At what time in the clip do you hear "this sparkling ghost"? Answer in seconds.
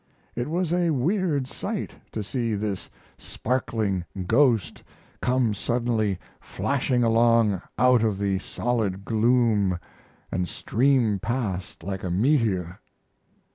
2.55-4.81